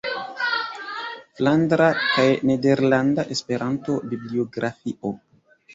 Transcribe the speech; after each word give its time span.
Flandra 1.41 1.91
kaj 2.05 2.25
Nederlanda 2.53 3.29
Esperanto-Bibliografio. 3.37 5.19